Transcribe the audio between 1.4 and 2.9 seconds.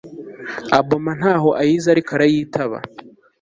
ayizi ariko arayitaba